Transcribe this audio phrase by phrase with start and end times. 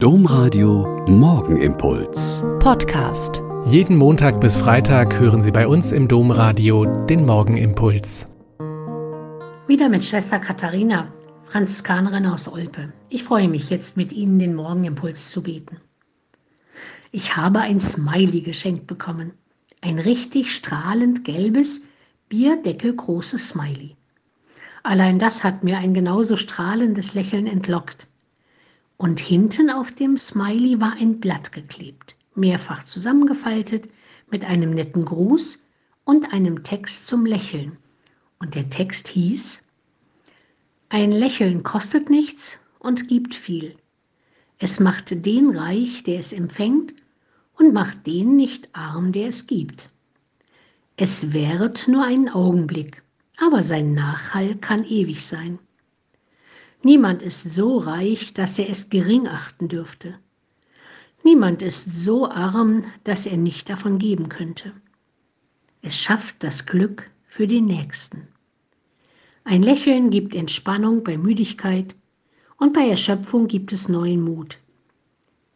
[0.00, 2.44] Domradio Morgenimpuls.
[2.60, 3.42] Podcast.
[3.64, 8.28] Jeden Montag bis Freitag hören Sie bei uns im Domradio den Morgenimpuls.
[9.66, 11.12] Wieder mit Schwester Katharina,
[11.46, 12.92] Franziskanerin aus Olpe.
[13.08, 15.78] Ich freue mich jetzt mit Ihnen den Morgenimpuls zu beten.
[17.10, 19.32] Ich habe ein Smiley geschenkt bekommen.
[19.80, 21.82] Ein richtig strahlend gelbes,
[22.28, 23.96] bierdeckelgroßes Smiley.
[24.84, 28.06] Allein das hat mir ein genauso strahlendes Lächeln entlockt.
[28.98, 33.88] Und hinten auf dem Smiley war ein Blatt geklebt, mehrfach zusammengefaltet,
[34.30, 35.60] mit einem netten Gruß
[36.04, 37.78] und einem Text zum Lächeln.
[38.40, 39.62] Und der Text hieß,
[40.90, 43.76] ein Lächeln kostet nichts und gibt viel.
[44.58, 46.92] Es macht den reich, der es empfängt,
[47.56, 49.88] und macht den nicht arm, der es gibt.
[50.96, 53.02] Es währt nur einen Augenblick,
[53.36, 55.58] aber sein Nachhall kann ewig sein.
[56.82, 60.14] Niemand ist so reich, dass er es gering achten dürfte.
[61.24, 64.72] Niemand ist so arm, dass er nicht davon geben könnte.
[65.82, 68.28] Es schafft das Glück für den Nächsten.
[69.42, 71.96] Ein Lächeln gibt Entspannung bei Müdigkeit
[72.58, 74.58] und bei Erschöpfung gibt es neuen Mut.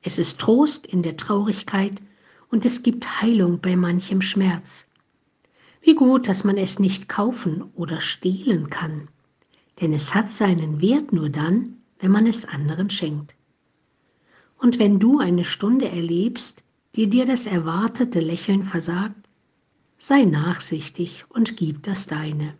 [0.00, 2.00] Es ist Trost in der Traurigkeit
[2.48, 4.86] und es gibt Heilung bei manchem Schmerz.
[5.82, 9.08] Wie gut, dass man es nicht kaufen oder stehlen kann
[9.80, 13.34] denn es hat seinen Wert nur dann, wenn man es anderen schenkt.
[14.58, 16.64] Und wenn du eine Stunde erlebst,
[16.96, 19.28] die dir das erwartete Lächeln versagt,
[19.98, 22.54] sei nachsichtig und gib das deine.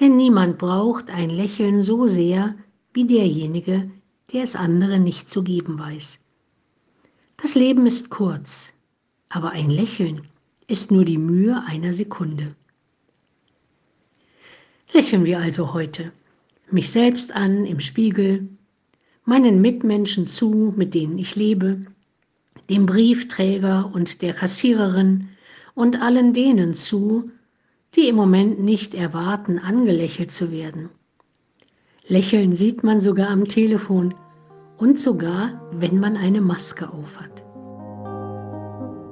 [0.00, 2.54] Denn niemand braucht ein Lächeln so sehr
[2.92, 3.90] wie derjenige,
[4.32, 6.18] der es anderen nicht zu geben weiß.
[7.36, 8.72] Das Leben ist kurz,
[9.28, 10.22] aber ein Lächeln
[10.66, 12.54] ist nur die Mühe einer Sekunde.
[14.92, 16.12] Lächeln wir also heute.
[16.70, 18.48] Mich selbst an im Spiegel,
[19.24, 21.86] meinen Mitmenschen zu, mit denen ich lebe,
[22.70, 25.28] dem Briefträger und der Kassiererin
[25.74, 27.30] und allen denen zu,
[27.96, 30.88] die im Moment nicht erwarten, angelächelt zu werden.
[32.06, 34.14] Lächeln sieht man sogar am Telefon
[34.78, 37.47] und sogar, wenn man eine Maske aufhat.